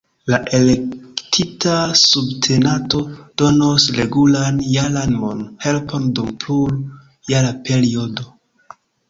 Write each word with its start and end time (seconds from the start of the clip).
La 0.33 0.37
elektita 0.59 1.75
subtenanto 2.03 3.01
donos 3.41 3.85
regulan 3.99 4.57
jaran 4.77 5.15
mon-helpon 5.25 6.09
dum 6.21 6.33
plur-jara 6.47 7.55
periodo. 7.71 8.29